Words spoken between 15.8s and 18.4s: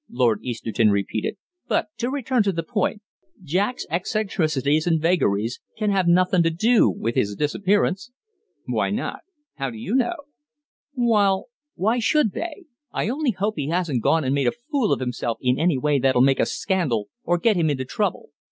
that'll make a scandal or get him into trouble.